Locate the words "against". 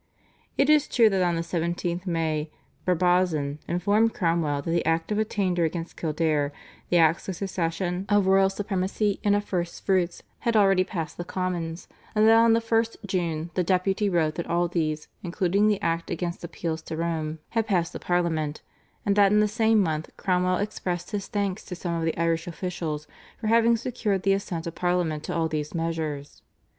5.63-5.95, 16.09-16.43